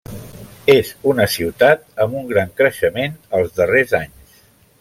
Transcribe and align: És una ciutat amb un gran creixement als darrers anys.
És 0.73 0.89
una 1.11 1.27
ciutat 1.33 1.85
amb 2.05 2.17
un 2.23 2.27
gran 2.33 2.57
creixement 2.63 3.23
als 3.41 3.55
darrers 3.61 3.99
anys. 4.03 4.43